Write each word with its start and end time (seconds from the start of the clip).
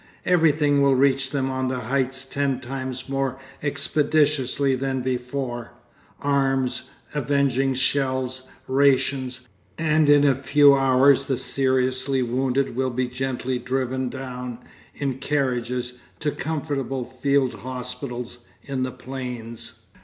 Everything 0.25 0.81
will 0.81 0.95
reach 0.95 1.29
them 1.29 1.51
on 1.51 1.67
the 1.67 1.81
heights 1.81 2.25
ten 2.25 2.59
times 2.59 3.07
more 3.07 3.37
expeditiously 3.61 4.73
than 4.73 5.01
before 5.01 5.73
arms, 6.21 6.89
avenging 7.13 7.75
shells, 7.75 8.47
rations; 8.67 9.41
and 9.77 10.09
in 10.09 10.25
a 10.25 10.33
few 10.33 10.73
hours 10.73 11.27
the 11.27 11.37
seriously 11.37 12.23
wounded 12.23 12.75
will 12.75 12.89
be 12.89 13.07
gently 13.07 13.59
driven 13.59 14.09
down 14.09 14.57
in 14.95 15.19
carriages 15.19 15.93
to 16.19 16.31
comfortable 16.31 17.05
field 17.05 17.53
hospitals 17.59 18.39
in 18.63 18.81
the 18.81 18.91
plains. 18.91 19.85